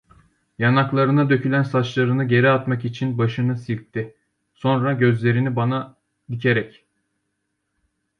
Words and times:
Yanaklarına 0.59 1.29
dökülen 1.29 1.63
saçlarını 1.63 2.23
geri 2.25 2.49
atmak 2.49 2.85
için 2.85 3.17
başını 3.17 3.57
silkti, 3.57 4.15
sonra 4.53 4.93
gözlerini 4.93 5.55
bana 5.55 5.95
dikerek. 6.31 6.85